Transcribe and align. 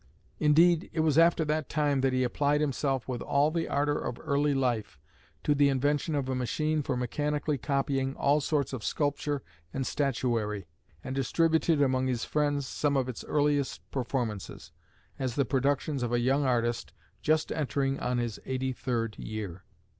Indeed, 0.39 0.89
it 0.93 1.01
was 1.01 1.19
after 1.19 1.45
that 1.45 1.69
time 1.69 2.01
that 2.01 2.11
he 2.11 2.23
applied 2.23 2.59
himself, 2.59 3.07
with 3.07 3.21
all 3.21 3.51
the 3.51 3.67
ardour 3.69 3.99
of 3.99 4.17
early 4.19 4.55
life, 4.55 4.99
to 5.43 5.53
the 5.53 5.69
invention 5.69 6.15
of 6.15 6.27
a 6.27 6.33
machine 6.33 6.81
for 6.81 6.97
mechanically 6.97 7.59
copying 7.59 8.15
all 8.15 8.41
sorts 8.41 8.73
of 8.73 8.83
sculpture 8.83 9.43
and 9.71 9.85
statuary; 9.85 10.65
and 11.03 11.13
distributed 11.15 11.83
among 11.83 12.07
his 12.07 12.25
friends 12.25 12.65
some 12.65 12.97
of 12.97 13.07
its 13.09 13.23
earliest 13.25 13.87
performances, 13.91 14.71
as 15.19 15.35
the 15.35 15.45
productions 15.45 16.01
of 16.01 16.11
a 16.11 16.19
young 16.19 16.45
artist 16.45 16.93
just 17.21 17.51
entering 17.51 17.99
on 17.99 18.17
his 18.17 18.39
eighty 18.43 18.73
third 18.73 19.19
year. 19.19 19.65